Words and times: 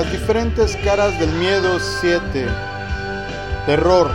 Las 0.00 0.12
diferentes 0.12 0.78
caras 0.82 1.18
del 1.20 1.28
miedo 1.32 1.78
7. 2.00 2.46
Terror. 3.66 4.10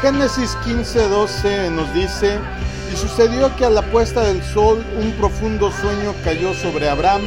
Génesis 0.00 0.56
15:12 0.64 1.70
nos 1.70 1.92
dice, 1.92 2.38
y 2.90 2.96
sucedió 2.96 3.54
que 3.56 3.66
a 3.66 3.70
la 3.70 3.82
puesta 3.82 4.22
del 4.22 4.42
sol 4.42 4.82
un 4.98 5.12
profundo 5.12 5.70
sueño 5.70 6.14
cayó 6.24 6.54
sobre 6.54 6.88
Abraham, 6.88 7.20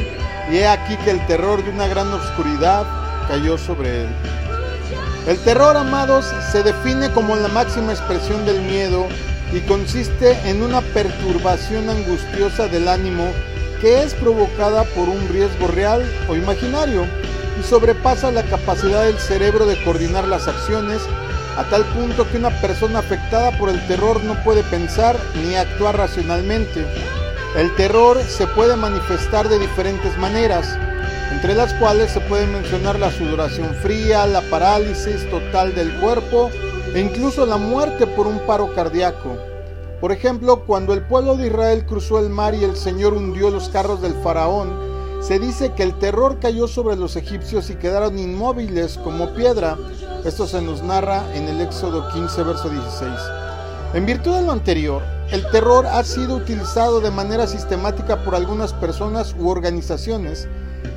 y 0.50 0.56
he 0.56 0.66
aquí 0.66 0.96
que 1.04 1.12
el 1.12 1.24
terror 1.28 1.62
de 1.62 1.70
una 1.70 1.86
gran 1.86 2.12
oscuridad 2.12 2.84
cayó 3.28 3.56
sobre 3.56 4.02
él. 4.02 4.08
El 5.28 5.38
terror, 5.38 5.76
amados, 5.76 6.34
se 6.50 6.64
define 6.64 7.12
como 7.12 7.36
la 7.36 7.46
máxima 7.46 7.92
expresión 7.92 8.44
del 8.44 8.60
miedo 8.62 9.06
y 9.52 9.60
consiste 9.60 10.36
en 10.50 10.64
una 10.64 10.80
perturbación 10.80 11.88
angustiosa 11.88 12.66
del 12.66 12.88
ánimo 12.88 13.30
que 13.80 14.02
es 14.02 14.14
provocada 14.14 14.84
por 14.84 15.08
un 15.08 15.28
riesgo 15.28 15.68
real 15.68 16.02
o 16.28 16.36
imaginario 16.36 17.06
y 17.58 17.62
sobrepasa 17.62 18.30
la 18.32 18.42
capacidad 18.42 19.04
del 19.04 19.18
cerebro 19.18 19.66
de 19.66 19.82
coordinar 19.84 20.26
las 20.26 20.48
acciones 20.48 21.02
a 21.56 21.64
tal 21.64 21.84
punto 21.84 22.28
que 22.30 22.38
una 22.38 22.50
persona 22.60 22.98
afectada 22.98 23.56
por 23.58 23.68
el 23.68 23.86
terror 23.86 24.22
no 24.24 24.34
puede 24.42 24.62
pensar 24.64 25.16
ni 25.42 25.54
actuar 25.54 25.96
racionalmente. 25.96 26.84
El 27.56 27.72
terror 27.76 28.20
se 28.22 28.46
puede 28.48 28.74
manifestar 28.74 29.48
de 29.48 29.60
diferentes 29.60 30.18
maneras, 30.18 30.76
entre 31.30 31.54
las 31.54 31.72
cuales 31.74 32.10
se 32.10 32.20
puede 32.20 32.46
mencionar 32.46 32.98
la 32.98 33.12
sudoración 33.12 33.72
fría, 33.76 34.26
la 34.26 34.40
parálisis 34.42 35.28
total 35.30 35.74
del 35.74 35.92
cuerpo 36.00 36.50
e 36.92 37.00
incluso 37.00 37.46
la 37.46 37.56
muerte 37.56 38.06
por 38.06 38.26
un 38.26 38.40
paro 38.40 38.74
cardíaco. 38.74 39.53
Por 40.04 40.12
ejemplo, 40.12 40.66
cuando 40.66 40.92
el 40.92 41.00
pueblo 41.00 41.34
de 41.34 41.46
Israel 41.46 41.86
cruzó 41.86 42.18
el 42.18 42.28
mar 42.28 42.54
y 42.54 42.62
el 42.62 42.76
Señor 42.76 43.14
hundió 43.14 43.48
los 43.48 43.70
carros 43.70 44.02
del 44.02 44.12
faraón, 44.12 44.78
se 45.22 45.38
dice 45.38 45.72
que 45.72 45.82
el 45.82 45.98
terror 45.98 46.40
cayó 46.40 46.68
sobre 46.68 46.94
los 46.94 47.16
egipcios 47.16 47.70
y 47.70 47.76
quedaron 47.76 48.18
inmóviles 48.18 48.98
como 48.98 49.32
piedra. 49.32 49.78
Esto 50.26 50.46
se 50.46 50.60
nos 50.60 50.82
narra 50.82 51.24
en 51.32 51.48
el 51.48 51.58
Éxodo 51.62 52.06
15, 52.12 52.42
verso 52.42 52.68
16. 52.68 53.12
En 53.94 54.04
virtud 54.04 54.34
de 54.34 54.42
lo 54.42 54.52
anterior, 54.52 55.00
el 55.30 55.50
terror 55.50 55.86
ha 55.86 56.04
sido 56.04 56.36
utilizado 56.36 57.00
de 57.00 57.10
manera 57.10 57.46
sistemática 57.46 58.22
por 58.24 58.34
algunas 58.34 58.74
personas 58.74 59.34
u 59.38 59.48
organizaciones, 59.48 60.48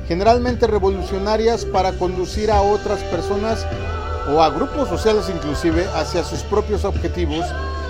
generalmente 0.06 0.66
revolucionarias, 0.66 1.64
para 1.64 1.92
conducir 1.92 2.50
a 2.50 2.60
otras 2.60 3.00
personas 3.04 3.66
o 4.30 4.42
a 4.42 4.50
grupos 4.50 4.86
sociales 4.90 5.32
inclusive 5.34 5.86
hacia 5.94 6.22
sus 6.24 6.40
propios 6.40 6.84
objetivos, 6.84 7.46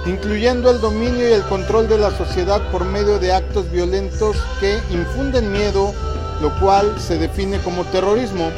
incluyendo 0.06 0.70
el 0.70 0.80
dominio 0.80 1.28
y 1.28 1.32
el 1.32 1.42
control 1.42 1.88
de 1.88 1.98
la 1.98 2.10
sociedad 2.10 2.60
por 2.70 2.84
medio 2.84 3.18
de 3.18 3.32
actos 3.32 3.70
violentos 3.70 4.36
que 4.60 4.78
infunden 4.90 5.52
miedo, 5.52 5.92
lo 6.40 6.58
cual 6.60 6.98
se 7.00 7.18
define 7.18 7.58
como 7.58 7.84
terrorismo. 7.84 8.50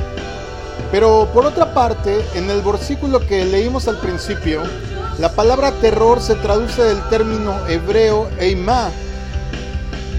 Pero 0.90 1.28
por 1.32 1.46
otra 1.46 1.72
parte, 1.72 2.24
en 2.34 2.50
el 2.50 2.62
versículo 2.62 3.20
que 3.26 3.44
leímos 3.44 3.88
al 3.88 3.98
principio, 3.98 4.62
la 5.18 5.30
palabra 5.30 5.72
terror 5.72 6.20
se 6.20 6.34
traduce 6.36 6.82
del 6.82 7.02
término 7.08 7.54
hebreo 7.68 8.28
eimá, 8.38 8.90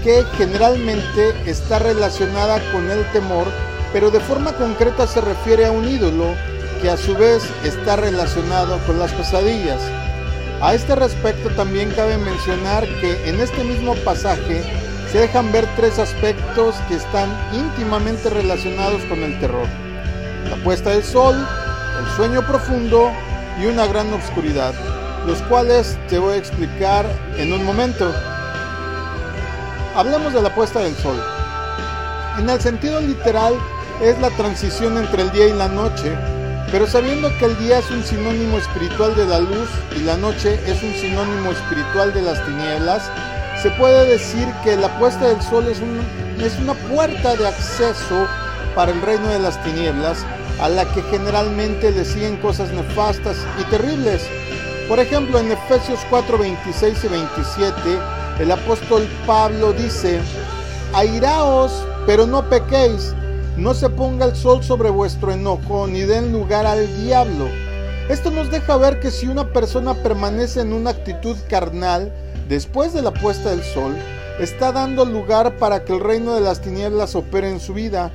que 0.02 0.24
generalmente 0.36 1.34
está 1.46 1.78
relacionada 1.78 2.60
con 2.72 2.90
el 2.90 3.04
temor, 3.12 3.46
pero 3.92 4.10
de 4.10 4.20
forma 4.20 4.52
concreta 4.52 5.06
se 5.06 5.20
refiere 5.20 5.66
a 5.66 5.72
un 5.72 5.88
ídolo 5.88 6.34
que 6.80 6.90
a 6.90 6.96
su 6.96 7.14
vez 7.14 7.44
está 7.64 7.96
relacionado 7.96 8.78
con 8.86 8.98
las 8.98 9.12
pesadillas. 9.12 9.80
A 10.62 10.74
este 10.74 10.94
respecto 10.94 11.48
también 11.56 11.90
cabe 11.90 12.16
mencionar 12.18 12.86
que 13.00 13.28
en 13.28 13.40
este 13.40 13.64
mismo 13.64 13.96
pasaje 14.04 14.62
se 15.10 15.18
dejan 15.18 15.50
ver 15.50 15.66
tres 15.74 15.98
aspectos 15.98 16.76
que 16.88 16.94
están 16.94 17.28
íntimamente 17.52 18.30
relacionados 18.30 19.02
con 19.06 19.24
el 19.24 19.40
terror. 19.40 19.66
La 20.48 20.54
puesta 20.62 20.90
del 20.90 21.02
sol, 21.02 21.34
el 21.34 22.16
sueño 22.16 22.46
profundo 22.46 23.10
y 23.60 23.66
una 23.66 23.88
gran 23.88 24.12
oscuridad, 24.12 24.72
los 25.26 25.42
cuales 25.42 25.98
te 26.08 26.20
voy 26.20 26.34
a 26.34 26.38
explicar 26.38 27.06
en 27.38 27.52
un 27.52 27.64
momento. 27.64 28.14
Hablemos 29.96 30.32
de 30.32 30.42
la 30.42 30.54
puesta 30.54 30.78
del 30.78 30.94
sol. 30.94 31.20
En 32.38 32.48
el 32.48 32.60
sentido 32.60 33.00
literal 33.00 33.54
es 34.00 34.16
la 34.20 34.30
transición 34.30 34.96
entre 34.96 35.22
el 35.22 35.32
día 35.32 35.48
y 35.48 35.54
la 35.54 35.66
noche, 35.66 36.16
pero 36.72 36.86
sabiendo 36.86 37.30
que 37.36 37.44
el 37.44 37.58
día 37.58 37.78
es 37.78 37.90
un 37.90 38.02
sinónimo 38.02 38.56
espiritual 38.56 39.14
de 39.14 39.26
la 39.26 39.40
luz 39.40 39.68
y 39.94 40.00
la 40.00 40.16
noche 40.16 40.58
es 40.66 40.82
un 40.82 40.94
sinónimo 40.94 41.52
espiritual 41.52 42.14
de 42.14 42.22
las 42.22 42.42
tinieblas, 42.46 43.10
se 43.62 43.70
puede 43.72 44.06
decir 44.06 44.48
que 44.64 44.76
la 44.78 44.88
puesta 44.98 45.28
del 45.28 45.42
sol 45.42 45.68
es, 45.68 45.82
es 46.42 46.58
una 46.58 46.72
puerta 46.72 47.36
de 47.36 47.46
acceso 47.46 48.26
para 48.74 48.90
el 48.90 49.02
reino 49.02 49.28
de 49.28 49.38
las 49.38 49.62
tinieblas, 49.62 50.24
a 50.60 50.70
la 50.70 50.86
que 50.94 51.02
generalmente 51.02 51.90
le 51.90 52.06
siguen 52.06 52.38
cosas 52.38 52.72
nefastas 52.72 53.36
y 53.60 53.64
terribles. 53.64 54.26
Por 54.88 54.98
ejemplo, 54.98 55.38
en 55.38 55.52
Efesios 55.52 56.00
4, 56.08 56.38
26 56.38 57.04
y 57.04 57.08
27, 57.08 57.98
el 58.40 58.50
apóstol 58.50 59.06
Pablo 59.26 59.74
dice, 59.74 60.20
airaos, 60.94 61.86
pero 62.06 62.26
no 62.26 62.48
pequéis, 62.48 63.14
no 63.56 63.74
se 63.74 63.90
ponga 63.90 64.24
el 64.24 64.34
sol 64.34 64.64
sobre 64.64 64.90
vuestro 64.90 65.32
enojo, 65.32 65.86
ni 65.86 66.00
den 66.00 66.32
lugar 66.32 66.66
al 66.66 66.86
diablo. 67.04 67.48
Esto 68.08 68.30
nos 68.30 68.50
deja 68.50 68.76
ver 68.76 68.98
que 69.00 69.10
si 69.10 69.26
una 69.26 69.52
persona 69.52 69.94
permanece 69.94 70.60
en 70.60 70.72
una 70.72 70.90
actitud 70.90 71.36
carnal, 71.48 72.12
después 72.48 72.92
de 72.92 73.02
la 73.02 73.12
puesta 73.12 73.50
del 73.50 73.62
sol, 73.62 73.94
está 74.40 74.72
dando 74.72 75.04
lugar 75.04 75.56
para 75.58 75.84
que 75.84 75.92
el 75.92 76.00
reino 76.00 76.34
de 76.34 76.40
las 76.40 76.60
tinieblas 76.60 77.14
opere 77.14 77.48
en 77.50 77.60
su 77.60 77.74
vida, 77.74 78.10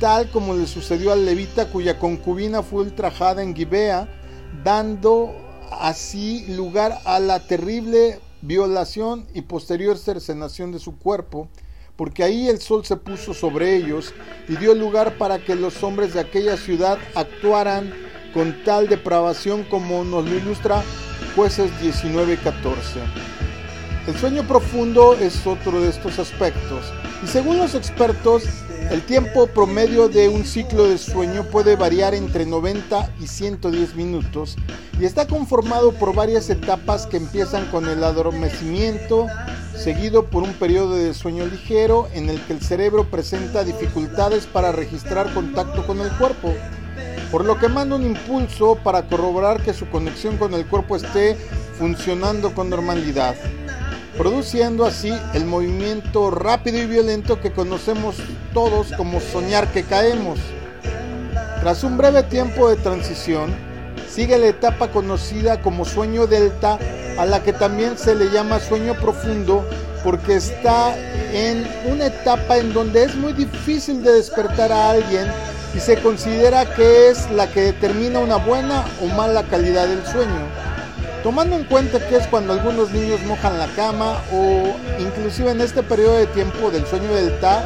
tal 0.00 0.30
como 0.30 0.54
le 0.54 0.66
sucedió 0.66 1.12
al 1.12 1.24
levita 1.24 1.66
cuya 1.66 1.98
concubina 1.98 2.62
fue 2.62 2.82
ultrajada 2.82 3.42
en 3.42 3.54
Gibea, 3.54 4.08
dando 4.64 5.34
así 5.70 6.46
lugar 6.48 6.98
a 7.04 7.20
la 7.20 7.40
terrible 7.40 8.20
violación 8.40 9.26
y 9.34 9.42
posterior 9.42 9.98
cercenación 9.98 10.72
de 10.72 10.78
su 10.78 10.98
cuerpo, 10.98 11.48
porque 11.98 12.22
ahí 12.22 12.48
el 12.48 12.60
sol 12.60 12.86
se 12.86 12.96
puso 12.96 13.34
sobre 13.34 13.74
ellos 13.74 14.14
y 14.48 14.54
dio 14.54 14.72
lugar 14.72 15.18
para 15.18 15.40
que 15.40 15.56
los 15.56 15.82
hombres 15.82 16.14
de 16.14 16.20
aquella 16.20 16.56
ciudad 16.56 16.96
actuaran 17.16 17.92
con 18.32 18.62
tal 18.64 18.88
depravación 18.88 19.64
como 19.64 20.04
nos 20.04 20.24
lo 20.24 20.36
ilustra 20.36 20.84
jueces 21.34 21.72
19:14. 21.82 23.00
El 24.06 24.16
sueño 24.16 24.46
profundo 24.46 25.14
es 25.14 25.44
otro 25.44 25.80
de 25.80 25.90
estos 25.90 26.20
aspectos 26.20 26.84
y 27.24 27.26
según 27.26 27.58
los 27.58 27.74
expertos, 27.74 28.44
el 28.92 29.02
tiempo 29.02 29.48
promedio 29.48 30.08
de 30.08 30.28
un 30.28 30.44
ciclo 30.44 30.88
de 30.88 30.98
sueño 30.98 31.42
puede 31.50 31.74
variar 31.74 32.14
entre 32.14 32.46
90 32.46 33.10
y 33.20 33.26
110 33.26 33.96
minutos 33.96 34.56
y 35.00 35.04
está 35.04 35.26
conformado 35.26 35.92
por 35.92 36.14
varias 36.14 36.48
etapas 36.48 37.06
que 37.06 37.16
empiezan 37.16 37.66
con 37.72 37.88
el 37.88 38.04
adormecimiento, 38.04 39.26
seguido 39.78 40.26
por 40.26 40.42
un 40.42 40.52
periodo 40.54 40.96
de 40.96 41.14
sueño 41.14 41.46
ligero 41.46 42.08
en 42.12 42.28
el 42.28 42.40
que 42.42 42.52
el 42.52 42.60
cerebro 42.60 43.04
presenta 43.10 43.64
dificultades 43.64 44.46
para 44.46 44.72
registrar 44.72 45.32
contacto 45.32 45.86
con 45.86 46.00
el 46.00 46.10
cuerpo, 46.12 46.52
por 47.30 47.44
lo 47.44 47.58
que 47.58 47.68
manda 47.68 47.96
un 47.96 48.04
impulso 48.04 48.76
para 48.82 49.02
corroborar 49.06 49.62
que 49.62 49.72
su 49.72 49.88
conexión 49.88 50.36
con 50.36 50.52
el 50.54 50.66
cuerpo 50.66 50.96
esté 50.96 51.36
funcionando 51.78 52.54
con 52.54 52.68
normalidad 52.68 53.36
produciendo 54.18 54.84
así 54.84 55.12
el 55.32 55.46
movimiento 55.46 56.32
rápido 56.32 56.78
y 56.78 56.86
violento 56.86 57.40
que 57.40 57.52
conocemos 57.52 58.16
todos 58.52 58.92
como 58.96 59.20
soñar 59.20 59.68
que 59.68 59.84
caemos. 59.84 60.40
Tras 61.60 61.84
un 61.84 61.96
breve 61.96 62.24
tiempo 62.24 62.68
de 62.68 62.74
transición, 62.74 63.54
sigue 64.10 64.36
la 64.36 64.48
etapa 64.48 64.88
conocida 64.88 65.62
como 65.62 65.84
sueño 65.84 66.26
delta, 66.26 66.80
a 67.18 67.26
la 67.26 67.42
que 67.42 67.52
también 67.52 67.98
se 67.98 68.14
le 68.14 68.30
llama 68.30 68.60
sueño 68.60 68.94
profundo, 68.94 69.68
porque 70.04 70.36
está 70.36 70.96
en 71.32 71.66
una 71.86 72.06
etapa 72.06 72.58
en 72.58 72.72
donde 72.72 73.04
es 73.04 73.14
muy 73.16 73.32
difícil 73.32 74.02
de 74.02 74.12
despertar 74.12 74.72
a 74.72 74.90
alguien 74.90 75.26
y 75.74 75.80
se 75.80 76.00
considera 76.00 76.64
que 76.74 77.08
es 77.08 77.30
la 77.32 77.48
que 77.48 77.60
determina 77.60 78.20
una 78.20 78.36
buena 78.36 78.84
o 79.02 79.06
mala 79.06 79.42
calidad 79.42 79.88
del 79.88 80.06
sueño. 80.06 80.46
Tomando 81.22 81.56
en 81.56 81.64
cuenta 81.64 81.98
que 82.08 82.16
es 82.16 82.26
cuando 82.28 82.52
algunos 82.52 82.92
niños 82.92 83.20
mojan 83.26 83.58
la 83.58 83.66
cama 83.68 84.22
o 84.32 84.76
inclusive 85.00 85.50
en 85.50 85.60
este 85.60 85.82
periodo 85.82 86.16
de 86.16 86.26
tiempo 86.26 86.70
del 86.70 86.86
sueño 86.86 87.12
delta 87.12 87.64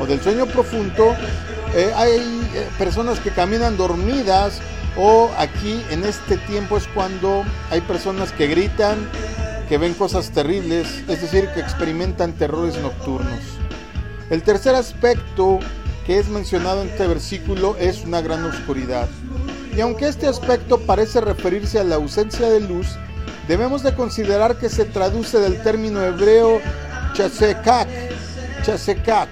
o 0.00 0.06
del 0.06 0.20
sueño 0.20 0.46
profundo, 0.46 1.14
eh, 1.74 1.92
hay 1.94 2.18
eh, 2.54 2.68
personas 2.76 3.20
que 3.20 3.30
caminan 3.30 3.76
dormidas 3.76 4.60
o 4.98 5.30
aquí 5.38 5.82
en 5.90 6.04
este 6.04 6.36
tiempo 6.36 6.76
es 6.76 6.86
cuando 6.88 7.44
hay 7.70 7.80
personas 7.80 8.32
que 8.32 8.48
gritan, 8.48 9.08
que 9.68 9.78
ven 9.78 9.94
cosas 9.94 10.30
terribles, 10.30 11.04
es 11.08 11.22
decir, 11.22 11.48
que 11.54 11.60
experimentan 11.60 12.32
terrores 12.32 12.76
nocturnos. 12.78 13.40
El 14.28 14.42
tercer 14.42 14.74
aspecto 14.74 15.60
que 16.04 16.18
es 16.18 16.28
mencionado 16.28 16.82
en 16.82 16.88
este 16.88 17.06
versículo 17.06 17.76
es 17.78 18.04
una 18.04 18.20
gran 18.20 18.44
oscuridad. 18.44 19.08
Y 19.76 19.80
aunque 19.80 20.08
este 20.08 20.26
aspecto 20.26 20.80
parece 20.80 21.20
referirse 21.20 21.78
a 21.78 21.84
la 21.84 21.94
ausencia 21.94 22.48
de 22.48 22.60
luz, 22.60 22.88
debemos 23.46 23.82
de 23.82 23.94
considerar 23.94 24.58
que 24.58 24.68
se 24.68 24.84
traduce 24.84 25.38
del 25.38 25.62
término 25.62 26.02
hebreo 26.02 26.60
chasekak, 27.14 27.88
chasekak, 28.64 29.28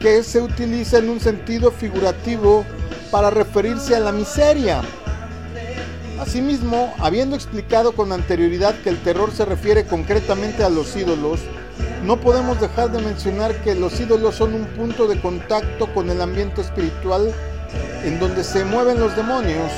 que 0.00 0.22
se 0.22 0.40
utiliza 0.40 0.98
en 0.98 1.10
un 1.10 1.20
sentido 1.20 1.70
figurativo 1.70 2.64
para 3.10 3.30
referirse 3.30 3.94
a 3.94 4.00
la 4.00 4.12
miseria. 4.12 4.82
Asimismo, 6.20 6.94
habiendo 6.98 7.36
explicado 7.36 7.92
con 7.92 8.12
anterioridad 8.12 8.74
que 8.82 8.88
el 8.88 8.98
terror 9.02 9.30
se 9.32 9.44
refiere 9.44 9.84
concretamente 9.84 10.64
a 10.64 10.70
los 10.70 10.96
ídolos, 10.96 11.40
no 12.04 12.18
podemos 12.18 12.60
dejar 12.60 12.90
de 12.90 13.02
mencionar 13.02 13.54
que 13.62 13.74
los 13.74 13.98
ídolos 14.00 14.36
son 14.36 14.54
un 14.54 14.64
punto 14.66 15.06
de 15.08 15.20
contacto 15.20 15.92
con 15.92 16.08
el 16.08 16.20
ambiente 16.20 16.60
espiritual 16.60 17.32
en 18.04 18.18
donde 18.18 18.44
se 18.44 18.64
mueven 18.64 19.00
los 19.00 19.14
demonios, 19.16 19.70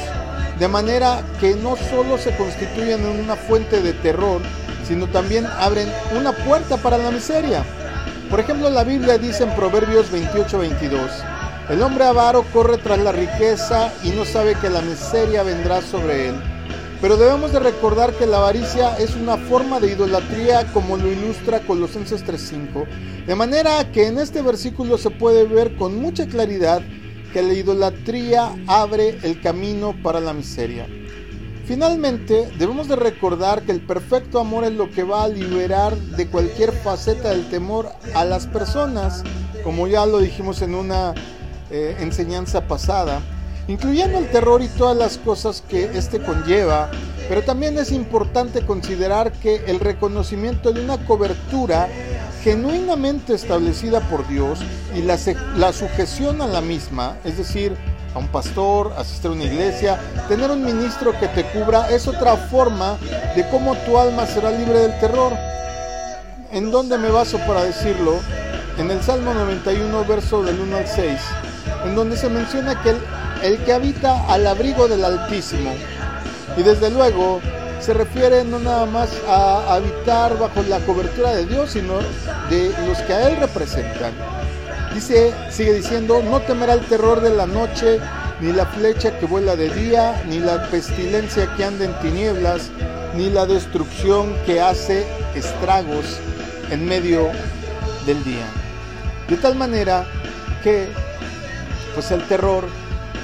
de 0.58 0.68
manera 0.68 1.22
que 1.40 1.54
no 1.54 1.76
solo 1.76 2.18
se 2.18 2.36
constituyen 2.36 3.00
en 3.00 3.20
una 3.20 3.36
fuente 3.36 3.80
de 3.80 3.92
terror, 3.94 4.40
sino 4.86 5.06
también 5.06 5.46
abren 5.46 5.90
una 6.16 6.32
puerta 6.32 6.76
para 6.76 6.98
la 6.98 7.10
miseria. 7.10 7.64
Por 8.30 8.40
ejemplo, 8.40 8.68
la 8.68 8.84
Biblia 8.84 9.18
dice 9.18 9.44
en 9.44 9.54
Proverbios 9.54 10.12
28-22, 10.12 11.37
el 11.68 11.82
hombre 11.82 12.04
avaro 12.04 12.44
corre 12.52 12.78
tras 12.78 12.98
la 12.98 13.12
riqueza 13.12 13.92
y 14.02 14.10
no 14.10 14.24
sabe 14.24 14.54
que 14.54 14.70
la 14.70 14.80
miseria 14.80 15.42
vendrá 15.42 15.82
sobre 15.82 16.28
él. 16.30 16.34
Pero 17.00 17.16
debemos 17.16 17.52
de 17.52 17.60
recordar 17.60 18.12
que 18.14 18.26
la 18.26 18.38
avaricia 18.38 18.96
es 18.98 19.14
una 19.14 19.36
forma 19.36 19.78
de 19.78 19.92
idolatría 19.92 20.66
como 20.72 20.96
lo 20.96 21.12
ilustra 21.12 21.60
Colosenses 21.60 22.24
3.5, 22.24 22.86
de 23.26 23.34
manera 23.34 23.92
que 23.92 24.06
en 24.06 24.18
este 24.18 24.42
versículo 24.42 24.98
se 24.98 25.10
puede 25.10 25.44
ver 25.44 25.76
con 25.76 26.00
mucha 26.00 26.26
claridad 26.26 26.82
que 27.32 27.42
la 27.42 27.52
idolatría 27.52 28.52
abre 28.66 29.18
el 29.22 29.40
camino 29.40 29.94
para 30.02 30.20
la 30.20 30.32
miseria. 30.32 30.88
Finalmente, 31.66 32.48
debemos 32.58 32.88
de 32.88 32.96
recordar 32.96 33.62
que 33.62 33.72
el 33.72 33.82
perfecto 33.82 34.40
amor 34.40 34.64
es 34.64 34.72
lo 34.72 34.90
que 34.90 35.02
va 35.02 35.24
a 35.24 35.28
liberar 35.28 35.94
de 35.94 36.26
cualquier 36.26 36.72
faceta 36.72 37.28
del 37.28 37.48
temor 37.50 37.90
a 38.14 38.24
las 38.24 38.46
personas, 38.46 39.22
como 39.62 39.86
ya 39.86 40.06
lo 40.06 40.18
dijimos 40.18 40.62
en 40.62 40.74
una 40.74 41.14
eh, 41.70 41.96
enseñanza 42.00 42.62
pasada, 42.62 43.20
incluyendo 43.68 44.18
el 44.18 44.30
terror 44.30 44.62
y 44.62 44.68
todas 44.68 44.96
las 44.96 45.18
cosas 45.18 45.62
que 45.68 45.84
éste 45.96 46.20
conlleva, 46.20 46.90
pero 47.28 47.42
también 47.42 47.78
es 47.78 47.92
importante 47.92 48.64
considerar 48.64 49.32
que 49.32 49.62
el 49.66 49.80
reconocimiento 49.80 50.72
de 50.72 50.82
una 50.82 50.96
cobertura 51.04 51.88
genuinamente 52.42 53.34
establecida 53.34 54.00
por 54.00 54.26
Dios 54.28 54.60
y 54.96 55.02
la, 55.02 55.18
la 55.56 55.72
sujeción 55.72 56.40
a 56.40 56.46
la 56.46 56.60
misma, 56.60 57.16
es 57.24 57.36
decir, 57.36 57.76
a 58.14 58.18
un 58.18 58.28
pastor, 58.28 58.92
asistir 58.96 59.30
a 59.30 59.34
una 59.34 59.44
iglesia, 59.44 60.00
tener 60.28 60.50
un 60.50 60.64
ministro 60.64 61.12
que 61.18 61.28
te 61.28 61.44
cubra, 61.44 61.90
es 61.90 62.08
otra 62.08 62.36
forma 62.36 62.96
de 63.36 63.46
cómo 63.50 63.74
tu 63.76 63.98
alma 63.98 64.26
será 64.26 64.50
libre 64.50 64.78
del 64.78 64.98
terror. 64.98 65.32
¿En 66.50 66.70
dónde 66.70 66.96
me 66.96 67.10
baso 67.10 67.38
para 67.46 67.64
decirlo? 67.64 68.14
En 68.78 68.90
el 68.90 69.02
Salmo 69.02 69.34
91, 69.34 70.04
verso 70.04 70.42
del 70.42 70.58
1 70.60 70.76
al 70.76 70.86
6, 70.86 71.20
en 71.84 71.94
donde 71.94 72.16
se 72.16 72.28
menciona 72.28 72.80
que 72.82 72.94
el, 73.42 73.58
que 73.58 73.72
habita 73.72 74.24
al 74.32 74.46
abrigo 74.46 74.88
del 74.88 75.04
Altísimo, 75.04 75.72
y 76.56 76.62
desde 76.62 76.90
luego 76.90 77.40
se 77.80 77.94
refiere 77.94 78.44
no 78.44 78.58
nada 78.58 78.86
más 78.86 79.08
a 79.28 79.74
habitar 79.74 80.38
bajo 80.38 80.62
la 80.68 80.80
cobertura 80.80 81.32
de 81.32 81.46
Dios, 81.46 81.70
sino 81.70 81.98
de 82.50 82.72
los 82.86 82.98
que 83.02 83.12
a 83.12 83.28
Él 83.28 83.36
representan. 83.36 84.12
Dice, 84.94 85.32
sigue 85.50 85.74
diciendo, 85.74 86.22
no 86.22 86.40
temerá 86.40 86.74
el 86.74 86.84
terror 86.86 87.20
de 87.20 87.30
la 87.30 87.46
noche, 87.46 88.00
ni 88.40 88.52
la 88.52 88.66
flecha 88.66 89.16
que 89.18 89.26
vuela 89.26 89.54
de 89.56 89.70
día, 89.70 90.22
ni 90.28 90.38
la 90.40 90.68
pestilencia 90.70 91.52
que 91.56 91.64
anda 91.64 91.84
en 91.84 91.94
tinieblas, 92.00 92.70
ni 93.14 93.30
la 93.30 93.46
destrucción 93.46 94.34
que 94.46 94.60
hace 94.60 95.06
estragos 95.34 96.04
en 96.70 96.86
medio 96.86 97.30
del 98.06 98.22
día. 98.24 98.46
De 99.28 99.36
tal 99.36 99.54
manera 99.54 100.06
que 100.62 100.88
pues 101.98 102.12
el 102.12 102.22
terror 102.28 102.64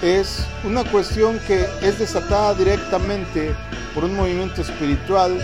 es 0.02 0.44
una 0.64 0.82
cuestión 0.82 1.38
que 1.46 1.64
es 1.80 2.00
desatada 2.00 2.54
directamente 2.54 3.54
por 3.94 4.02
un 4.02 4.16
movimiento 4.16 4.62
espiritual 4.62 5.38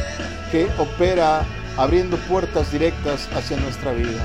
que 0.51 0.69
opera 0.79 1.45
abriendo 1.77 2.17
puertas 2.17 2.73
directas 2.73 3.29
hacia 3.33 3.57
nuestra 3.59 3.93
vida. 3.93 4.21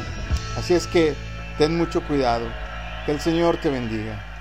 Así 0.58 0.74
es 0.74 0.88
que 0.88 1.14
ten 1.60 1.78
mucho 1.78 2.02
cuidado. 2.02 2.48
Que 3.06 3.12
el 3.12 3.20
Señor 3.20 3.58
te 3.58 3.70
bendiga. 3.70 4.35